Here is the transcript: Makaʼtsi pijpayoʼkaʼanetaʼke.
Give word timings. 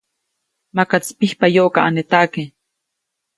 Makaʼtsi 0.75 1.11
pijpayoʼkaʼanetaʼke. 1.19 2.43